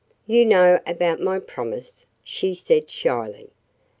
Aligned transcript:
"You 0.25 0.47
know 0.47 0.79
about 0.87 1.19
my 1.21 1.37
promise," 1.37 2.07
she 2.23 2.55
said 2.55 2.89
shyly. 2.89 3.51